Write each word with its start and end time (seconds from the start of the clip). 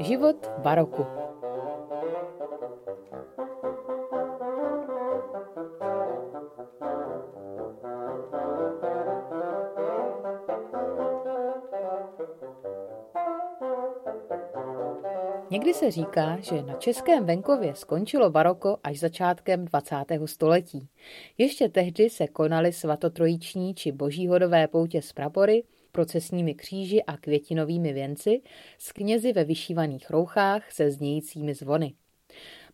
Život 0.00 0.50
baroku. 0.58 1.06
Někdy 15.50 15.74
se 15.74 15.90
říká, 15.90 16.36
že 16.40 16.62
na 16.62 16.74
českém 16.74 17.24
venkově 17.26 17.74
skončilo 17.74 18.30
baroko 18.30 18.76
až 18.84 18.98
začátkem 18.98 19.64
20. 19.64 19.96
století. 20.24 20.88
Ještě 21.38 21.68
tehdy 21.68 22.10
se 22.10 22.26
konaly 22.26 22.72
svatotrojiční 22.72 23.74
či 23.74 23.92
božíhodové 23.92 24.68
poutě 24.68 25.02
s 25.02 25.12
prapory, 25.12 25.62
procesními 25.92 26.54
kříži 26.54 27.02
a 27.02 27.16
květinovými 27.16 27.92
věnci, 27.92 28.42
s 28.78 28.92
knězi 28.92 29.32
ve 29.32 29.44
vyšívaných 29.44 30.10
rouchách 30.10 30.72
se 30.72 30.90
znějícími 30.90 31.54
zvony. 31.54 31.94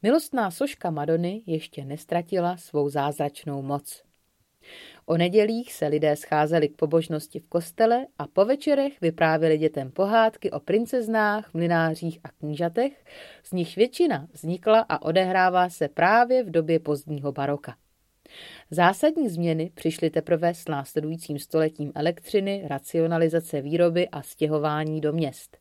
Milostná 0.02 0.51
soška 0.51 0.91
Madony 0.91 1.43
ještě 1.47 1.84
nestratila 1.84 2.57
svou 2.57 2.88
zázračnou 2.88 3.62
moc. 3.62 4.02
O 5.07 5.16
nedělích 5.16 5.73
se 5.73 5.87
lidé 5.87 6.16
scházeli 6.16 6.69
k 6.69 6.77
pobožnosti 6.77 7.38
v 7.38 7.48
kostele 7.48 8.07
a 8.19 8.27
po 8.27 8.45
večerech 8.45 9.01
vyprávěli 9.01 9.59
dětem 9.59 9.91
pohádky 9.91 10.51
o 10.51 10.60
princeznách, 10.60 11.55
mlinářích 11.55 12.19
a 12.24 12.29
knížatech, 12.29 13.05
z 13.45 13.52
nich 13.52 13.77
většina 13.77 14.29
vznikla 14.33 14.87
a 14.88 15.02
odehrává 15.02 15.69
se 15.69 15.88
právě 15.88 16.45
v 16.45 16.51
době 16.51 16.79
pozdního 16.79 17.33
baroka. 17.33 17.77
Zásadní 18.71 19.29
změny 19.29 19.71
přišly 19.75 20.11
teprve 20.11 20.55
s 20.55 20.69
následujícím 20.69 21.39
stoletím 21.39 21.93
elektřiny, 21.95 22.63
racionalizace 22.67 23.61
výroby 23.61 24.09
a 24.09 24.23
stěhování 24.23 25.01
do 25.01 25.13
měst. 25.13 25.59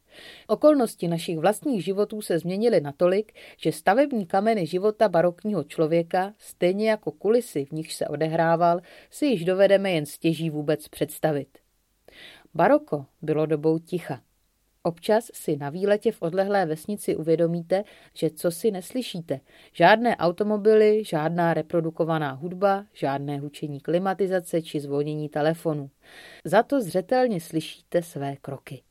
Okolnosti 0.48 1.08
našich 1.08 1.40
vlastních 1.40 1.84
životů 1.84 2.22
se 2.22 2.40
změnily 2.40 2.82
natolik, 2.82 3.34
že 3.58 3.72
stavební 3.72 4.26
kameny 4.26 4.66
života 4.66 5.10
barokního 5.10 5.64
člověka, 5.64 6.34
stejně 6.38 6.90
jako 6.90 7.12
kulisy, 7.12 7.66
v 7.66 7.72
nich 7.72 7.94
se 7.94 8.08
odehrával, 8.08 8.82
si 9.10 9.26
již 9.26 9.46
dovedeme 9.46 9.92
jen 9.92 10.05
stěží 10.05 10.49
vůbec 10.49 10.88
představit. 10.88 11.58
Baroko 12.54 13.05
bylo 13.21 13.46
dobou 13.46 13.80
ticha. 13.80 14.21
Občas 14.86 15.32
si 15.34 15.58
na 15.58 15.70
výletě 15.70 16.12
v 16.12 16.22
odlehlé 16.22 16.66
vesnici 16.66 17.16
uvědomíte, 17.16 17.84
že 18.14 18.30
co 18.30 18.52
si 18.52 18.72
neslyšíte. 18.72 19.40
Žádné 19.74 20.18
automobily, 20.18 21.04
žádná 21.04 21.54
reprodukovaná 21.54 22.32
hudba, 22.32 22.86
žádné 22.94 23.40
hučení 23.40 23.80
klimatizace 23.80 24.62
či 24.62 24.80
zvonění 24.80 25.30
telefonu. 25.30 25.90
Za 26.44 26.64
to 26.64 26.82
zřetelně 26.82 27.42
slyšíte 27.42 28.02
své 28.02 28.36
kroky. 28.36 28.84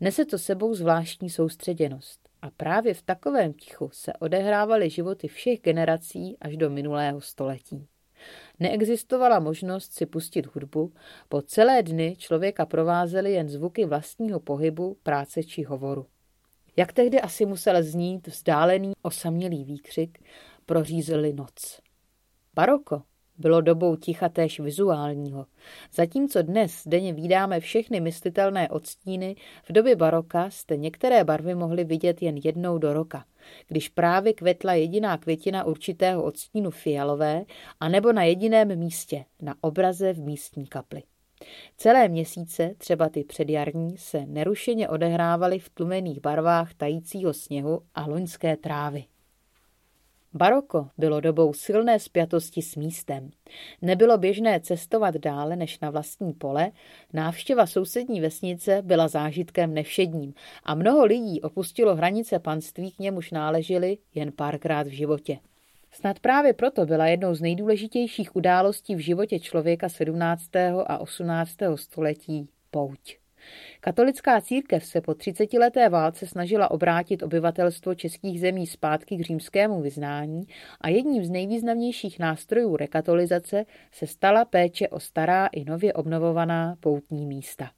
Nese 0.00 0.24
to 0.24 0.38
sebou 0.38 0.74
zvláštní 0.74 1.30
soustředěnost. 1.30 2.20
A 2.42 2.50
právě 2.50 2.94
v 2.94 3.02
takovém 3.02 3.52
tichu 3.52 3.90
se 3.92 4.12
odehrávaly 4.12 4.90
životy 4.90 5.28
všech 5.28 5.60
generací 5.60 6.36
až 6.40 6.56
do 6.56 6.70
minulého 6.70 7.20
století. 7.20 7.86
Neexistovala 8.60 9.38
možnost 9.38 9.92
si 9.92 10.06
pustit 10.06 10.46
hudbu, 10.46 10.92
po 11.28 11.42
celé 11.42 11.82
dny 11.82 12.16
člověka 12.18 12.66
provázely 12.66 13.32
jen 13.32 13.48
zvuky 13.48 13.84
vlastního 13.84 14.40
pohybu, 14.40 14.96
práce 15.02 15.42
či 15.42 15.62
hovoru. 15.62 16.06
Jak 16.76 16.92
tehdy 16.92 17.20
asi 17.20 17.46
musel 17.46 17.82
znít 17.82 18.26
vzdálený 18.26 18.92
osamělý 19.02 19.64
výkřik, 19.64 20.18
prořízli 20.66 21.32
noc. 21.32 21.80
Baroko 22.54 23.02
bylo 23.40 23.60
dobou 23.60 23.96
ticha 23.96 24.28
též 24.28 24.60
vizuálního. 24.60 25.46
Zatímco 25.92 26.42
dnes 26.42 26.82
denně 26.86 27.12
vídáme 27.12 27.60
všechny 27.60 28.00
myslitelné 28.00 28.68
odstíny, 28.68 29.36
v 29.68 29.72
době 29.72 29.96
baroka 29.96 30.50
jste 30.50 30.76
některé 30.76 31.24
barvy 31.24 31.54
mohli 31.54 31.84
vidět 31.84 32.22
jen 32.22 32.36
jednou 32.36 32.78
do 32.78 32.92
roka, 32.92 33.24
když 33.68 33.88
právě 33.88 34.32
kvetla 34.32 34.74
jediná 34.74 35.18
květina 35.18 35.64
určitého 35.64 36.22
odstínu 36.22 36.70
fialové, 36.70 37.44
anebo 37.80 38.12
na 38.12 38.22
jediném 38.22 38.78
místě, 38.78 39.24
na 39.42 39.54
obraze 39.60 40.12
v 40.12 40.20
místní 40.20 40.66
kapli. 40.66 41.02
Celé 41.76 42.08
měsíce, 42.08 42.74
třeba 42.78 43.08
ty 43.08 43.24
předjarní, 43.24 43.98
se 43.98 44.26
nerušeně 44.26 44.88
odehrávaly 44.88 45.58
v 45.58 45.68
tlumených 45.68 46.20
barvách 46.20 46.74
tajícího 46.74 47.32
sněhu 47.32 47.82
a 47.94 48.06
loňské 48.06 48.56
trávy. 48.56 49.04
Baroko 50.34 50.88
bylo 50.98 51.20
dobou 51.20 51.52
silné 51.52 51.98
spjatosti 51.98 52.62
s 52.62 52.76
místem. 52.76 53.30
Nebylo 53.82 54.18
běžné 54.18 54.60
cestovat 54.60 55.14
dále 55.14 55.56
než 55.56 55.80
na 55.80 55.90
vlastní 55.90 56.32
pole, 56.32 56.72
návštěva 57.12 57.66
sousední 57.66 58.20
vesnice 58.20 58.82
byla 58.82 59.08
zážitkem 59.08 59.74
nevšedním 59.74 60.34
a 60.64 60.74
mnoho 60.74 61.04
lidí 61.04 61.40
opustilo 61.40 61.96
hranice 61.96 62.38
panství, 62.38 62.90
k 62.90 62.98
němuž 62.98 63.30
náleželi 63.30 63.98
jen 64.14 64.32
párkrát 64.32 64.86
v 64.86 64.90
životě. 64.90 65.38
Snad 65.92 66.20
právě 66.20 66.52
proto 66.52 66.86
byla 66.86 67.06
jednou 67.06 67.34
z 67.34 67.40
nejdůležitějších 67.40 68.36
událostí 68.36 68.94
v 68.94 68.98
životě 68.98 69.38
člověka 69.38 69.88
17. 69.88 70.56
a 70.86 70.98
18. 70.98 71.56
století 71.76 72.48
pouť. 72.70 73.19
Katolická 73.80 74.40
církev 74.40 74.84
se 74.84 75.00
po 75.00 75.12
30-leté 75.12 75.88
válce 75.88 76.26
snažila 76.26 76.70
obrátit 76.70 77.22
obyvatelstvo 77.22 77.94
českých 77.94 78.40
zemí 78.40 78.66
zpátky 78.66 79.16
k 79.16 79.20
římskému 79.20 79.82
vyznání 79.82 80.42
a 80.80 80.88
jedním 80.88 81.24
z 81.24 81.30
nejvýznamnějších 81.30 82.18
nástrojů 82.18 82.76
rekatolizace 82.76 83.64
se 83.92 84.06
stala 84.06 84.44
péče 84.44 84.88
o 84.88 85.00
stará 85.00 85.46
i 85.46 85.64
nově 85.64 85.92
obnovovaná 85.92 86.76
poutní 86.80 87.26
místa. 87.26 87.70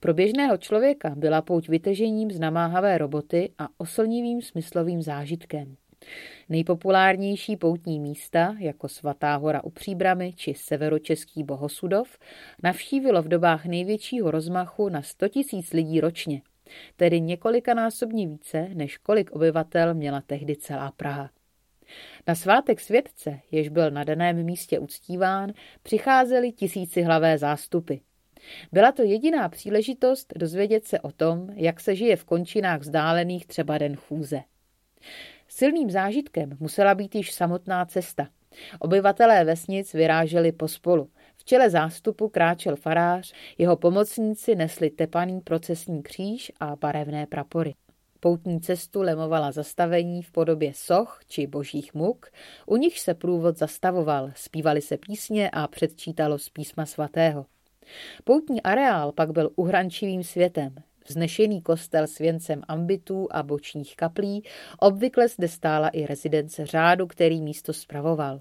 Pro 0.00 0.14
běžného 0.14 0.56
člověka 0.56 1.14
byla 1.16 1.42
pouť 1.42 1.68
vytežením 1.68 2.30
z 2.30 2.40
namáhavé 2.40 2.98
roboty 2.98 3.52
a 3.58 3.68
oslnivým 3.78 4.42
smyslovým 4.42 5.02
zážitkem. 5.02 5.76
Nejpopulárnější 6.48 7.56
poutní 7.56 8.00
místa, 8.00 8.56
jako 8.58 8.88
Svatá 8.88 9.36
hora 9.36 9.64
u 9.64 9.70
Příbramy 9.70 10.32
či 10.32 10.54
severočeský 10.54 11.44
Bohosudov, 11.44 12.18
navštívilo 12.62 13.22
v 13.22 13.28
dobách 13.28 13.64
největšího 13.64 14.30
rozmachu 14.30 14.88
na 14.88 15.02
100 15.02 15.26
000 15.52 15.64
lidí 15.72 16.00
ročně, 16.00 16.42
tedy 16.96 17.20
několikanásobně 17.20 18.26
více, 18.26 18.68
než 18.74 18.96
kolik 18.96 19.32
obyvatel 19.32 19.94
měla 19.94 20.20
tehdy 20.20 20.56
celá 20.56 20.92
Praha. 20.96 21.30
Na 22.26 22.34
svátek 22.34 22.80
světce, 22.80 23.40
jež 23.50 23.68
byl 23.68 23.90
na 23.90 24.04
daném 24.04 24.42
místě 24.42 24.78
uctíván, 24.78 25.52
přicházely 25.82 26.52
hlavé 27.04 27.38
zástupy. 27.38 27.94
Byla 28.72 28.92
to 28.92 29.02
jediná 29.02 29.48
příležitost 29.48 30.32
dozvědět 30.36 30.84
se 30.84 31.00
o 31.00 31.12
tom, 31.12 31.48
jak 31.54 31.80
se 31.80 31.94
žije 31.94 32.16
v 32.16 32.24
končinách 32.24 32.80
vzdálených 32.80 33.46
třeba 33.46 33.78
den 33.78 33.96
chůze. 33.96 34.40
Silným 35.56 35.90
zážitkem 35.90 36.56
musela 36.60 36.94
být 36.94 37.14
již 37.14 37.32
samotná 37.32 37.84
cesta. 37.84 38.28
Obyvatelé 38.78 39.44
vesnic 39.44 39.92
vyráželi 39.92 40.52
pospolu. 40.52 41.10
V 41.36 41.44
čele 41.44 41.70
zástupu 41.70 42.28
kráčel 42.28 42.76
farář, 42.76 43.32
jeho 43.58 43.76
pomocníci 43.76 44.54
nesli 44.54 44.90
tepaný 44.90 45.40
procesní 45.40 46.02
kříž 46.02 46.52
a 46.60 46.76
barevné 46.76 47.26
prapory. 47.26 47.74
Poutní 48.20 48.60
cestu 48.60 49.02
lemovala 49.02 49.52
zastavení 49.52 50.22
v 50.22 50.32
podobě 50.32 50.72
soch 50.74 51.20
či 51.28 51.46
božích 51.46 51.94
muk, 51.94 52.30
u 52.66 52.76
nich 52.76 53.00
se 53.00 53.14
průvod 53.14 53.58
zastavoval, 53.58 54.30
zpívali 54.36 54.80
se 54.80 54.96
písně 54.96 55.50
a 55.50 55.68
předčítalo 55.68 56.38
z 56.38 56.48
písma 56.48 56.86
svatého. 56.86 57.46
Poutní 58.24 58.62
areál 58.62 59.12
pak 59.12 59.32
byl 59.32 59.50
uhrančivým 59.56 60.24
světem. 60.24 60.74
Vznešený 61.08 61.62
kostel 61.62 62.06
s 62.06 62.18
věncem 62.18 62.62
ambitů 62.68 63.28
a 63.30 63.42
bočních 63.42 63.96
kaplí, 63.96 64.44
obvykle 64.78 65.28
zde 65.28 65.48
stála 65.48 65.88
i 65.88 66.06
rezidence 66.06 66.66
řádu, 66.66 67.06
který 67.06 67.42
místo 67.42 67.72
spravoval. 67.72 68.40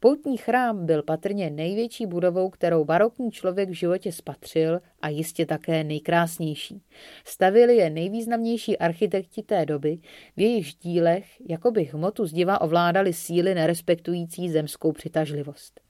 Poutní 0.00 0.36
chrám 0.36 0.86
byl 0.86 1.02
patrně 1.02 1.50
největší 1.50 2.06
budovou, 2.06 2.50
kterou 2.50 2.84
barokní 2.84 3.30
člověk 3.30 3.68
v 3.68 3.72
životě 3.72 4.12
spatřil 4.12 4.80
a 5.02 5.08
jistě 5.08 5.46
také 5.46 5.84
nejkrásnější. 5.84 6.82
Stavili 7.24 7.76
je 7.76 7.90
nejvýznamnější 7.90 8.78
architekti 8.78 9.42
té 9.42 9.66
doby, 9.66 9.98
v 10.36 10.40
jejich 10.40 10.74
dílech 10.74 11.26
jakoby 11.48 11.84
hmotu 11.84 12.26
zdiva 12.26 12.60
ovládali 12.60 13.12
síly 13.12 13.54
nerespektující 13.54 14.50
zemskou 14.50 14.92
přitažlivost 14.92 15.89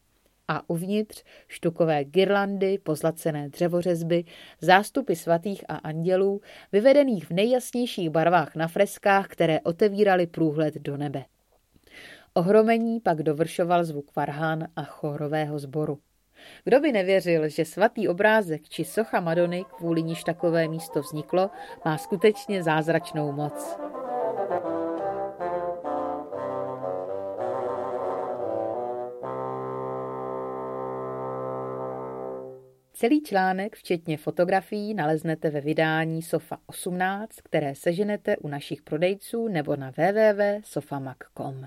a 0.50 0.62
uvnitř 0.66 1.24
štukové 1.48 2.04
girlandy, 2.04 2.78
pozlacené 2.78 3.48
dřevořezby, 3.48 4.24
zástupy 4.60 5.14
svatých 5.14 5.64
a 5.68 5.74
andělů, 5.74 6.40
vyvedených 6.72 7.24
v 7.24 7.30
nejjasnějších 7.30 8.10
barvách 8.10 8.56
na 8.56 8.68
freskách, 8.68 9.28
které 9.28 9.60
otevíraly 9.60 10.26
průhled 10.26 10.74
do 10.74 10.96
nebe. 10.96 11.24
Ohromení 12.34 13.00
pak 13.00 13.22
dovršoval 13.22 13.84
zvuk 13.84 14.16
varhán 14.16 14.68
a 14.76 14.82
chorového 14.82 15.58
sboru. 15.58 15.98
Kdo 16.64 16.80
by 16.80 16.92
nevěřil, 16.92 17.48
že 17.48 17.64
svatý 17.64 18.08
obrázek 18.08 18.68
či 18.68 18.84
socha 18.84 19.20
Madony, 19.20 19.64
kvůli 19.76 20.02
níž 20.02 20.24
takové 20.24 20.68
místo 20.68 21.00
vzniklo, 21.00 21.50
má 21.84 21.98
skutečně 21.98 22.62
zázračnou 22.62 23.32
moc. 23.32 23.89
Celý 33.00 33.22
článek, 33.22 33.76
včetně 33.76 34.16
fotografií, 34.16 34.94
naleznete 34.94 35.50
ve 35.50 35.60
vydání 35.60 36.22
Sofa 36.22 36.58
18, 36.66 37.40
které 37.44 37.74
seženete 37.74 38.36
u 38.36 38.48
našich 38.48 38.82
prodejců 38.82 39.48
nebo 39.48 39.76
na 39.76 39.90
www.sofamag.com. 39.90 41.66